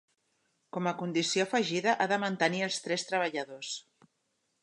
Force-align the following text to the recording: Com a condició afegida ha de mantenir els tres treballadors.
Com 0.77 0.87
a 0.91 0.93
condició 1.01 1.43
afegida 1.47 1.93
ha 2.05 2.09
de 2.13 2.19
mantenir 2.25 2.63
els 2.69 2.81
tres 2.87 3.07
treballadors. 3.11 3.77